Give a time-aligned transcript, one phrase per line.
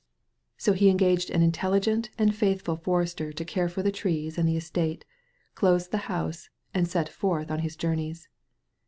[0.57, 4.57] So he engaged an intelligent and faithful forester to care for the trees and the
[4.57, 5.05] estate,
[5.61, 8.27] dosed the house, and set forth on his journeys.